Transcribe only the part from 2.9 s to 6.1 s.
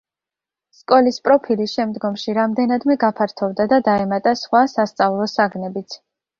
გაფართოვდა და დაემატა სხვა სასწავლო საგნებიც.